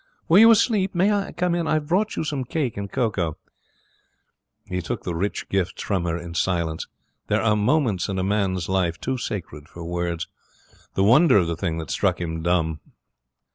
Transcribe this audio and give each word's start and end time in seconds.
'Were 0.27 0.39
you 0.39 0.49
asleep? 0.49 0.95
May 0.95 1.13
I 1.13 1.31
come 1.31 1.53
in? 1.53 1.67
I've 1.67 1.85
brought 1.85 2.15
you 2.15 2.23
some 2.23 2.43
cake 2.43 2.75
and 2.75 2.91
cocoa.' 2.91 3.37
He 4.65 4.81
took 4.81 5.03
the 5.03 5.13
rich 5.13 5.47
gifts 5.47 5.83
from 5.83 6.05
her 6.05 6.17
in 6.17 6.33
silence. 6.33 6.87
There 7.27 7.43
are 7.43 7.55
moments 7.55 8.09
in 8.09 8.17
a 8.17 8.23
man's 8.23 8.67
life 8.67 8.99
too 8.99 9.19
sacred 9.19 9.69
for 9.69 9.85
words. 9.85 10.25
The 10.95 11.03
wonder 11.03 11.37
of 11.37 11.45
the 11.45 11.55
thing 11.55 11.77
had 11.77 11.91
struck 11.91 12.19
him 12.19 12.41
dumb. 12.41 12.79